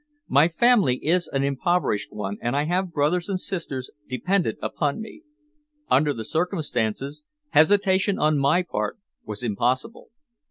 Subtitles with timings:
[0.27, 5.21] My family is an impoverished one, and I have brothers and sisters dependent upon me.
[5.91, 10.07] Under the circumstances, hesitation on my part was impossible."